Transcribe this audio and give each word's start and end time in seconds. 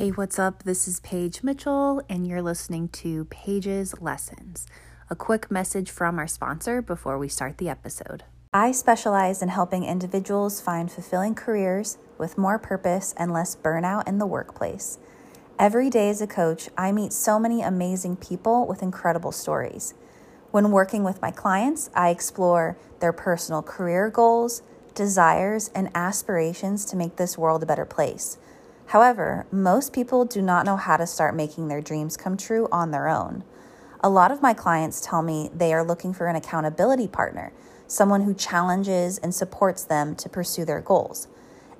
Hey, 0.00 0.08
what's 0.08 0.38
up? 0.38 0.62
This 0.62 0.88
is 0.88 0.98
Paige 1.00 1.42
Mitchell, 1.42 2.00
and 2.08 2.26
you're 2.26 2.40
listening 2.40 2.88
to 2.88 3.26
Paige's 3.26 4.00
Lessons. 4.00 4.66
A 5.10 5.14
quick 5.14 5.50
message 5.50 5.90
from 5.90 6.18
our 6.18 6.26
sponsor 6.26 6.80
before 6.80 7.18
we 7.18 7.28
start 7.28 7.58
the 7.58 7.68
episode. 7.68 8.24
I 8.50 8.72
specialize 8.72 9.42
in 9.42 9.50
helping 9.50 9.84
individuals 9.84 10.58
find 10.58 10.90
fulfilling 10.90 11.34
careers 11.34 11.98
with 12.16 12.38
more 12.38 12.58
purpose 12.58 13.12
and 13.18 13.30
less 13.30 13.54
burnout 13.54 14.08
in 14.08 14.16
the 14.16 14.24
workplace. 14.24 14.96
Every 15.58 15.90
day 15.90 16.08
as 16.08 16.22
a 16.22 16.26
coach, 16.26 16.70
I 16.78 16.92
meet 16.92 17.12
so 17.12 17.38
many 17.38 17.60
amazing 17.60 18.16
people 18.16 18.66
with 18.66 18.82
incredible 18.82 19.32
stories. 19.32 19.92
When 20.50 20.70
working 20.70 21.04
with 21.04 21.20
my 21.20 21.30
clients, 21.30 21.90
I 21.94 22.08
explore 22.08 22.78
their 23.00 23.12
personal 23.12 23.60
career 23.60 24.08
goals, 24.08 24.62
desires, 24.94 25.70
and 25.74 25.90
aspirations 25.94 26.86
to 26.86 26.96
make 26.96 27.16
this 27.16 27.36
world 27.36 27.62
a 27.62 27.66
better 27.66 27.84
place. 27.84 28.38
However, 28.90 29.46
most 29.52 29.92
people 29.92 30.24
do 30.24 30.42
not 30.42 30.66
know 30.66 30.76
how 30.76 30.96
to 30.96 31.06
start 31.06 31.36
making 31.36 31.68
their 31.68 31.80
dreams 31.80 32.16
come 32.16 32.36
true 32.36 32.66
on 32.72 32.90
their 32.90 33.06
own. 33.06 33.44
A 34.00 34.10
lot 34.10 34.32
of 34.32 34.42
my 34.42 34.52
clients 34.52 35.00
tell 35.00 35.22
me 35.22 35.48
they 35.54 35.72
are 35.72 35.84
looking 35.84 36.12
for 36.12 36.26
an 36.26 36.34
accountability 36.34 37.06
partner, 37.06 37.52
someone 37.86 38.22
who 38.22 38.34
challenges 38.34 39.18
and 39.18 39.32
supports 39.32 39.84
them 39.84 40.16
to 40.16 40.28
pursue 40.28 40.64
their 40.64 40.80
goals. 40.80 41.28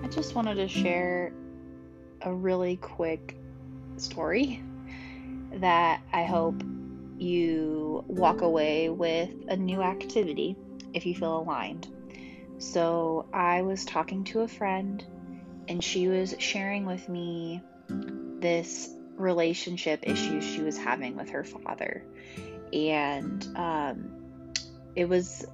I 0.04 0.08
just 0.08 0.34
wanted 0.34 0.56
to 0.56 0.68
share 0.68 1.32
a 2.24 2.34
really 2.34 2.78
quick 2.78 3.38
story 3.98 4.64
that 5.53 6.02
I 6.12 6.24
hope 6.24 6.64
you 7.20 8.04
walk 8.08 8.42
away 8.42 8.90
with 8.90 9.30
a 9.48 9.56
new 9.56 9.84
activity 9.84 10.56
if 10.96 11.06
you 11.06 11.14
feel 11.14 11.38
aligned. 11.38 11.88
So 12.58 13.28
I 13.31 13.62
was 13.62 13.86
talking 13.86 14.24
to 14.25 14.42
a 14.42 14.48
friend, 14.48 15.06
and 15.68 15.84
she 15.84 16.08
was 16.08 16.34
sharing 16.40 16.88
with 16.88 17.08
me 17.08 17.62
this 17.88 18.90
relationship 19.22 20.02
issues 20.04 20.44
she 20.44 20.62
was 20.62 20.78
having 20.78 21.16
with 21.16 21.30
her 21.30 21.44
father. 21.44 22.04
And 22.74 23.46
um, 23.56 24.12
it 24.96 25.08
was 25.08 25.46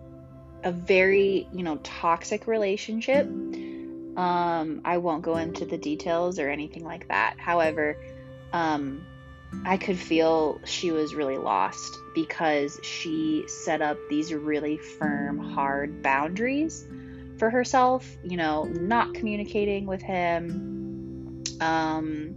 a 0.63 0.71
very, 0.71 1.47
you 1.53 1.63
know, 1.63 1.77
toxic 1.77 2.47
relationship. 2.47 3.27
Um, 3.27 4.81
I 4.83 4.97
won't 4.97 5.21
go 5.21 5.37
into 5.37 5.65
the 5.65 5.77
details 5.77 6.39
or 6.39 6.49
anything 6.49 6.83
like 6.83 7.07
that. 7.09 7.35
However, 7.37 7.97
um, 8.51 9.05
I 9.65 9.77
could 9.77 9.97
feel 9.97 10.59
she 10.65 10.91
was 10.91 11.15
really 11.15 11.37
lost 11.37 11.97
because 12.13 12.79
she 12.83 13.45
set 13.47 13.81
up 13.81 13.97
these 14.09 14.33
really 14.33 14.77
firm, 14.77 15.37
hard 15.37 16.01
boundaries 16.01 16.85
for 17.37 17.49
herself, 17.49 18.17
you 18.23 18.37
know, 18.37 18.63
not 18.63 19.13
communicating 19.13 19.85
with 19.85 20.01
him, 20.01 21.43
um, 21.61 22.35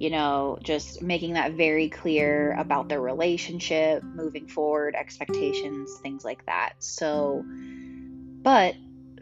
you 0.00 0.08
know, 0.08 0.58
just 0.62 1.02
making 1.02 1.34
that 1.34 1.52
very 1.52 1.90
clear 1.90 2.56
about 2.58 2.88
their 2.88 3.02
relationship, 3.02 4.02
moving 4.02 4.48
forward, 4.48 4.94
expectations, 4.94 5.98
things 6.02 6.24
like 6.24 6.44
that. 6.46 6.72
So, 6.78 7.44
but 7.44 8.74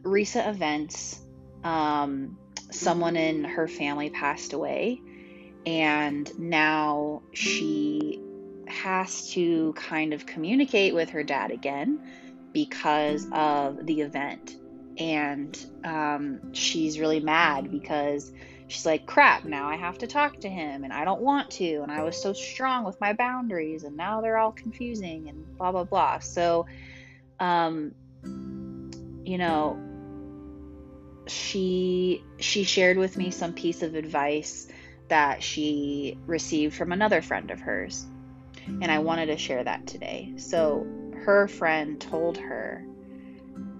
recent 0.04 0.46
events, 0.46 1.20
um, 1.64 2.38
someone 2.70 3.16
in 3.16 3.42
her 3.42 3.66
family 3.66 4.08
passed 4.08 4.52
away, 4.52 5.02
and 5.66 6.30
now 6.38 7.22
she 7.32 8.22
has 8.68 9.32
to 9.32 9.72
kind 9.72 10.12
of 10.12 10.26
communicate 10.26 10.94
with 10.94 11.10
her 11.10 11.24
dad 11.24 11.50
again 11.50 11.98
because 12.52 13.26
of 13.32 13.84
the 13.84 14.02
event 14.02 14.54
and 14.98 15.64
um, 15.84 16.52
she's 16.54 16.98
really 16.98 17.20
mad 17.20 17.70
because 17.70 18.32
she's 18.68 18.84
like 18.84 19.06
crap 19.06 19.44
now 19.44 19.66
i 19.68 19.76
have 19.76 19.98
to 19.98 20.06
talk 20.06 20.38
to 20.40 20.48
him 20.48 20.84
and 20.84 20.92
i 20.92 21.04
don't 21.04 21.22
want 21.22 21.50
to 21.50 21.80
and 21.80 21.90
i 21.90 22.02
was 22.02 22.16
so 22.16 22.32
strong 22.32 22.84
with 22.84 23.00
my 23.00 23.14
boundaries 23.14 23.82
and 23.82 23.96
now 23.96 24.20
they're 24.20 24.36
all 24.36 24.52
confusing 24.52 25.28
and 25.28 25.56
blah 25.56 25.72
blah 25.72 25.84
blah. 25.84 26.18
So 26.18 26.66
um 27.40 27.94
you 29.24 29.38
know 29.38 29.78
she 31.26 32.22
she 32.38 32.64
shared 32.64 32.96
with 32.98 33.16
me 33.16 33.30
some 33.30 33.54
piece 33.54 33.82
of 33.82 33.94
advice 33.94 34.68
that 35.08 35.42
she 35.42 36.18
received 36.26 36.76
from 36.76 36.92
another 36.92 37.22
friend 37.22 37.50
of 37.50 37.60
hers 37.60 38.06
and 38.66 38.90
i 38.90 38.98
wanted 38.98 39.26
to 39.26 39.38
share 39.38 39.64
that 39.64 39.86
today. 39.86 40.34
So 40.36 40.86
her 41.24 41.48
friend 41.48 42.00
told 42.00 42.36
her 42.36 42.84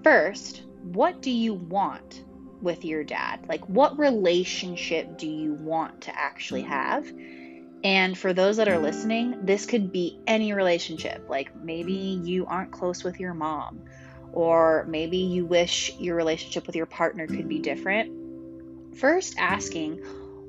first 0.03 0.63
what 0.83 1.21
do 1.21 1.29
you 1.29 1.53
want 1.53 2.23
with 2.61 2.85
your 2.85 3.03
dad? 3.03 3.45
Like, 3.47 3.67
what 3.67 3.97
relationship 3.97 5.17
do 5.17 5.27
you 5.27 5.53
want 5.53 6.01
to 6.01 6.15
actually 6.17 6.63
mm-hmm. 6.63 6.71
have? 6.71 7.11
And 7.83 8.17
for 8.17 8.33
those 8.33 8.57
that 8.57 8.67
are 8.67 8.73
mm-hmm. 8.73 8.83
listening, 8.83 9.45
this 9.45 9.65
could 9.65 9.91
be 9.91 10.19
any 10.27 10.53
relationship. 10.53 11.27
Like, 11.29 11.55
maybe 11.55 11.93
you 11.93 12.45
aren't 12.45 12.71
close 12.71 13.03
with 13.03 13.19
your 13.19 13.33
mom, 13.33 13.81
or 14.33 14.85
maybe 14.87 15.17
you 15.17 15.45
wish 15.45 15.97
your 15.97 16.15
relationship 16.15 16.67
with 16.67 16.75
your 16.75 16.85
partner 16.85 17.27
could 17.27 17.47
be 17.47 17.59
different. 17.59 18.97
First, 18.97 19.35
asking, 19.37 19.97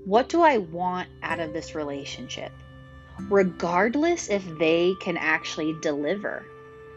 what 0.05 0.29
do 0.29 0.43
I 0.43 0.59
want 0.59 1.09
out 1.23 1.41
of 1.41 1.53
this 1.53 1.75
relationship? 1.75 2.53
Regardless 3.29 4.29
if 4.29 4.43
they 4.59 4.95
can 5.01 5.17
actually 5.17 5.77
deliver, 5.83 6.45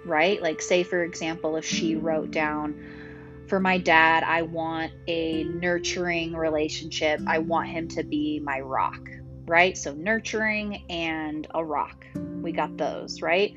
right? 0.06 0.42
Like, 0.42 0.62
say, 0.62 0.84
for 0.84 1.04
example, 1.04 1.58
if 1.58 1.66
she 1.66 1.96
wrote 1.96 2.32
down, 2.32 3.03
for 3.48 3.60
my 3.60 3.78
dad, 3.78 4.24
I 4.24 4.44
want 4.44 4.94
a 5.08 5.44
nurturing 5.44 6.34
relationship. 6.34 7.22
I 7.28 7.40
want 7.40 7.70
him 7.70 7.88
to 7.90 8.04
be 8.04 8.40
my 8.40 8.60
rock, 8.60 9.10
right? 9.46 9.78
So, 9.78 9.94
nurturing 9.94 10.84
and 10.90 11.48
a 11.54 11.64
rock. 11.64 12.06
We 12.16 12.52
got 12.52 12.78
those, 12.78 13.22
right? 13.22 13.56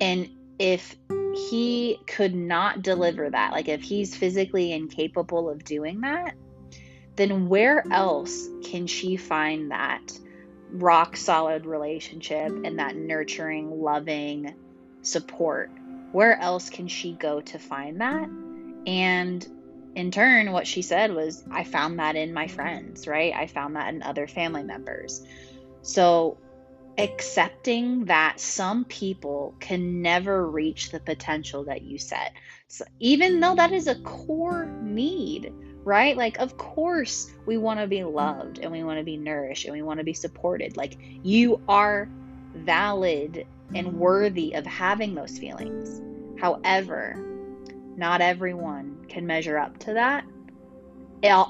And 0.00 0.30
if 0.58 0.96
he 1.34 2.00
could 2.06 2.34
not 2.34 2.82
deliver 2.82 3.30
that, 3.30 3.52
like 3.52 3.68
if 3.68 3.82
he's 3.82 4.16
physically 4.16 4.72
incapable 4.72 5.48
of 5.48 5.64
doing 5.64 6.00
that, 6.00 6.34
then 7.16 7.48
where 7.48 7.84
else 7.90 8.48
can 8.64 8.86
she 8.86 9.16
find 9.16 9.70
that 9.70 10.12
rock 10.70 11.16
solid 11.16 11.66
relationship 11.66 12.50
and 12.64 12.78
that 12.78 12.96
nurturing, 12.96 13.82
loving 13.82 14.54
support? 15.02 15.70
Where 16.12 16.38
else 16.40 16.70
can 16.70 16.88
she 16.88 17.12
go 17.12 17.40
to 17.40 17.58
find 17.58 18.00
that? 18.00 18.28
And 18.88 19.46
in 19.96 20.10
turn, 20.10 20.50
what 20.50 20.66
she 20.66 20.80
said 20.80 21.14
was, 21.14 21.44
I 21.50 21.64
found 21.64 21.98
that 21.98 22.16
in 22.16 22.32
my 22.32 22.48
friends, 22.48 23.06
right? 23.06 23.34
I 23.34 23.46
found 23.46 23.76
that 23.76 23.92
in 23.92 24.02
other 24.02 24.26
family 24.26 24.62
members. 24.62 25.26
So 25.82 26.38
accepting 26.96 28.06
that 28.06 28.40
some 28.40 28.86
people 28.86 29.54
can 29.60 30.00
never 30.00 30.50
reach 30.50 30.90
the 30.90 31.00
potential 31.00 31.64
that 31.64 31.82
you 31.82 31.98
set. 31.98 32.32
So 32.68 32.86
even 32.98 33.40
though 33.40 33.54
that 33.56 33.72
is 33.72 33.88
a 33.88 33.96
core 33.96 34.64
need, 34.82 35.52
right? 35.84 36.16
Like, 36.16 36.38
of 36.38 36.56
course, 36.56 37.30
we 37.44 37.58
want 37.58 37.80
to 37.80 37.86
be 37.86 38.04
loved 38.04 38.58
and 38.58 38.72
we 38.72 38.84
want 38.84 38.98
to 38.98 39.04
be 39.04 39.18
nourished 39.18 39.66
and 39.66 39.74
we 39.74 39.82
want 39.82 39.98
to 39.98 40.04
be 40.04 40.14
supported. 40.14 40.78
Like, 40.78 40.96
you 41.22 41.60
are 41.68 42.08
valid 42.54 43.46
and 43.74 43.98
worthy 43.98 44.54
of 44.54 44.64
having 44.64 45.14
those 45.14 45.38
feelings. 45.38 46.00
However, 46.40 47.37
not 47.98 48.20
everyone 48.20 49.04
can 49.08 49.26
measure 49.26 49.58
up 49.58 49.78
to 49.80 49.94
that, 49.94 50.24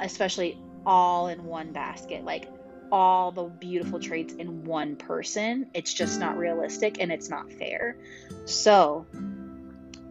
especially 0.02 0.58
all 0.86 1.28
in 1.28 1.44
one 1.44 1.72
basket. 1.72 2.24
Like, 2.24 2.48
all 2.90 3.32
the 3.32 3.44
beautiful 3.44 4.00
traits 4.00 4.32
in 4.32 4.64
one 4.64 4.96
person. 4.96 5.66
It's 5.74 5.92
just 5.92 6.18
not 6.18 6.38
realistic 6.38 7.00
and 7.00 7.12
it's 7.12 7.28
not 7.28 7.52
fair. 7.52 7.98
So, 8.46 9.04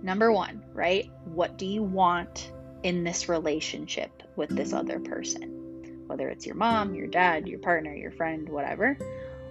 number 0.02 0.32
one, 0.32 0.64
right? 0.74 1.10
What 1.26 1.58
do 1.58 1.66
you 1.66 1.82
want 1.82 2.52
in 2.84 3.04
this 3.04 3.28
relationship 3.28 4.24
with 4.36 4.50
this 4.50 4.74
other 4.74 5.00
person? 5.00 6.04
Whether 6.06 6.30
it's 6.30 6.46
your 6.46 6.56
mom, 6.56 6.94
your 6.94 7.08
dad, 7.08 7.48
your 7.48 7.60
partner, 7.60 7.96
your 7.96 8.12
friend, 8.12 8.48
whatever. 8.48 8.96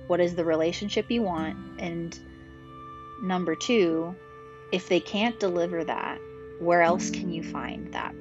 What 0.06 0.20
is 0.20 0.36
the 0.36 0.44
relationship 0.44 1.10
you 1.10 1.22
want? 1.22 1.80
And 1.80 2.16
number 3.20 3.56
two, 3.56 4.14
if 4.70 4.88
they 4.88 5.00
can't 5.00 5.38
deliver 5.40 5.82
that, 5.82 6.20
where 6.60 6.82
else 6.82 7.10
can 7.10 7.32
you 7.32 7.42
find 7.42 7.92
that 7.92 8.14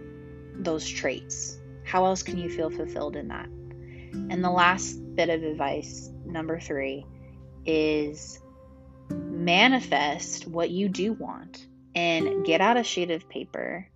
those 0.54 0.88
traits? 0.88 1.60
How 1.84 2.06
else 2.06 2.24
can 2.24 2.38
you 2.38 2.50
feel 2.50 2.70
fulfilled 2.70 3.16
in 3.16 3.28
that? 3.30 3.48
And 3.48 4.44
the 4.44 4.52
last 4.52 4.96
bit 5.16 5.30
of 5.30 5.44
advice, 5.44 6.10
number 6.26 6.60
three, 6.60 7.06
is 7.66 8.40
manifest 9.10 10.48
what 10.48 10.70
you 10.70 10.90
do 10.90 11.14
want 11.14 11.68
and 11.94 12.46
get 12.46 12.62
out 12.62 12.78
a 12.78 12.84
sheet 12.84 13.12
of 13.12 13.30
paper 13.30 13.88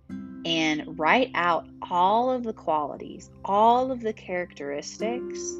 and 0.44 0.98
write 0.98 1.30
out 1.34 1.68
all 1.90 2.30
of 2.30 2.44
the 2.44 2.52
qualities, 2.52 3.30
all 3.44 3.90
of 3.90 4.00
the 4.00 4.12
characteristics 4.12 5.54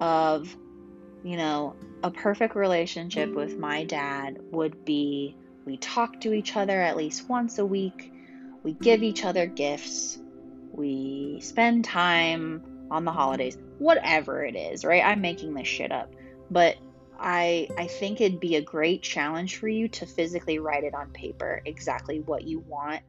of, 0.00 0.56
you 1.22 1.36
know, 1.36 1.76
a 2.02 2.10
perfect 2.10 2.56
relationship 2.56 3.32
with 3.34 3.56
my 3.58 3.84
dad 3.84 4.38
would 4.50 4.84
be 4.84 5.36
we 5.64 5.76
talk 5.76 6.20
to 6.20 6.32
each 6.32 6.56
other 6.56 6.80
at 6.80 6.96
least 6.96 7.28
once 7.28 7.58
a 7.58 7.66
week, 7.66 8.12
we 8.62 8.72
mm-hmm. 8.72 8.82
give 8.82 9.02
each 9.02 9.24
other 9.24 9.46
gifts, 9.46 10.18
we 10.72 11.40
spend 11.40 11.84
time 11.84 12.62
on 12.90 13.04
the 13.04 13.12
holidays, 13.12 13.56
whatever 13.78 14.44
it 14.44 14.56
is, 14.56 14.84
right? 14.84 15.04
I'm 15.04 15.20
making 15.20 15.54
this 15.54 15.68
shit 15.68 15.92
up. 15.92 16.12
But 16.50 16.76
I 17.18 17.68
I 17.78 17.86
think 17.86 18.20
it'd 18.20 18.40
be 18.40 18.56
a 18.56 18.62
great 18.62 19.02
challenge 19.02 19.56
for 19.56 19.68
you 19.68 19.88
to 19.88 20.06
physically 20.06 20.58
write 20.58 20.84
it 20.84 20.94
on 20.94 21.10
paper 21.10 21.62
exactly 21.64 22.20
what 22.20 22.44
you 22.44 22.58
want. 22.60 23.02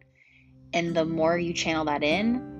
And 0.73 0.95
the 0.95 1.05
more 1.05 1.37
you 1.37 1.53
channel 1.53 1.85
that 1.85 2.03
in, 2.03 2.55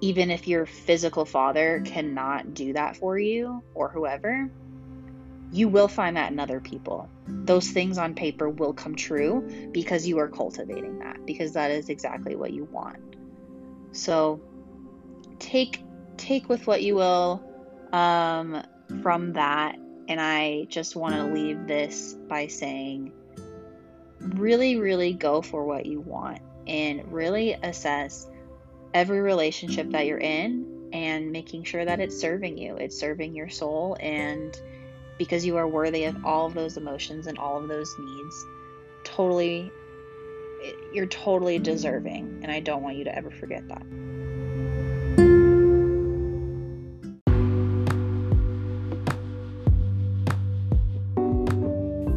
even 0.00 0.30
if 0.30 0.48
your 0.48 0.66
physical 0.66 1.24
father 1.24 1.82
cannot 1.84 2.54
do 2.54 2.72
that 2.72 2.96
for 2.96 3.18
you 3.18 3.62
or 3.74 3.88
whoever, 3.88 4.50
you 5.52 5.68
will 5.68 5.88
find 5.88 6.16
that 6.16 6.32
in 6.32 6.40
other 6.40 6.60
people. 6.60 7.08
Those 7.26 7.68
things 7.68 7.98
on 7.98 8.14
paper 8.14 8.48
will 8.48 8.72
come 8.72 8.96
true 8.96 9.68
because 9.70 10.08
you 10.08 10.18
are 10.18 10.28
cultivating 10.28 10.98
that, 11.00 11.24
because 11.26 11.52
that 11.52 11.70
is 11.70 11.90
exactly 11.90 12.34
what 12.34 12.52
you 12.52 12.64
want. 12.64 12.98
So 13.92 14.40
take 15.38 15.84
take 16.16 16.48
with 16.48 16.66
what 16.66 16.82
you 16.82 16.94
will 16.94 17.42
um, 17.92 18.62
from 19.02 19.34
that. 19.34 19.76
And 20.08 20.20
I 20.20 20.66
just 20.68 20.96
want 20.96 21.14
to 21.14 21.24
leave 21.24 21.66
this 21.66 22.14
by 22.14 22.46
saying, 22.46 23.12
really, 24.20 24.76
really 24.76 25.12
go 25.12 25.42
for 25.42 25.64
what 25.64 25.86
you 25.86 26.00
want 26.00 26.40
and 26.66 27.12
really 27.12 27.52
assess 27.52 28.26
every 28.94 29.20
relationship 29.20 29.90
that 29.90 30.06
you're 30.06 30.18
in 30.18 30.88
and 30.92 31.30
making 31.30 31.64
sure 31.64 31.84
that 31.84 32.00
it's 32.00 32.18
serving 32.18 32.58
you. 32.58 32.76
It's 32.76 32.98
serving 32.98 33.34
your 33.34 33.48
soul, 33.48 33.96
and 34.00 34.54
because 35.22 35.46
you 35.46 35.56
are 35.56 35.68
worthy 35.68 36.02
of 36.02 36.24
all 36.24 36.46
of 36.46 36.52
those 36.52 36.76
emotions 36.76 37.28
and 37.28 37.38
all 37.38 37.56
of 37.56 37.68
those 37.68 37.94
needs, 37.96 38.44
totally, 39.04 39.70
you're 40.92 41.06
totally 41.06 41.60
deserving. 41.60 42.40
And 42.42 42.50
I 42.50 42.58
don't 42.58 42.82
want 42.82 42.96
you 42.96 43.04
to 43.04 43.16
ever 43.16 43.30
forget 43.30 43.62
that. 43.68 43.86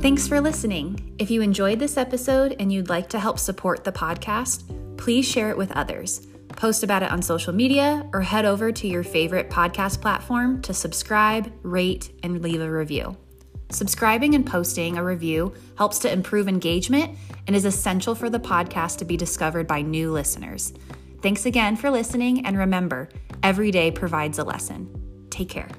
Thanks 0.01 0.27
for 0.27 0.41
listening. 0.41 1.13
If 1.19 1.29
you 1.29 1.43
enjoyed 1.43 1.77
this 1.77 1.97
episode 1.97 2.55
and 2.59 2.73
you'd 2.73 2.89
like 2.89 3.09
to 3.09 3.19
help 3.19 3.37
support 3.37 3.83
the 3.83 3.91
podcast, 3.91 4.63
please 4.97 5.27
share 5.27 5.51
it 5.51 5.57
with 5.57 5.71
others. 5.73 6.25
Post 6.55 6.83
about 6.83 7.03
it 7.03 7.11
on 7.11 7.21
social 7.21 7.53
media 7.53 8.09
or 8.13 8.21
head 8.21 8.45
over 8.45 8.71
to 8.71 8.87
your 8.87 9.03
favorite 9.03 9.49
podcast 9.49 10.01
platform 10.01 10.61
to 10.63 10.73
subscribe, 10.73 11.51
rate, 11.63 12.11
and 12.23 12.41
leave 12.41 12.61
a 12.61 12.71
review. 12.71 13.17
Subscribing 13.71 14.35
and 14.35 14.45
posting 14.45 14.97
a 14.97 15.03
review 15.03 15.53
helps 15.77 15.99
to 15.99 16.11
improve 16.11 16.47
engagement 16.47 17.17
and 17.47 17.55
is 17.55 17.65
essential 17.65 18.15
for 18.15 18.29
the 18.29 18.39
podcast 18.39 18.97
to 18.99 19.05
be 19.05 19.17
discovered 19.17 19.67
by 19.67 19.81
new 19.81 20.11
listeners. 20.11 20.73
Thanks 21.21 21.45
again 21.45 21.75
for 21.75 21.89
listening, 21.89 22.45
and 22.45 22.57
remember, 22.57 23.09
every 23.41 23.71
day 23.71 23.91
provides 23.91 24.37
a 24.37 24.43
lesson. 24.43 25.27
Take 25.29 25.49
care. 25.49 25.69